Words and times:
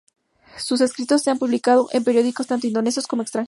Sus 0.57 0.81
escritos 0.81 1.21
se 1.21 1.29
han 1.29 1.37
publicado 1.37 1.87
en 1.91 2.03
periódicos 2.03 2.47
tanto 2.47 2.65
indonesios 2.65 3.05
como 3.05 3.21
extranjeros. 3.21 3.39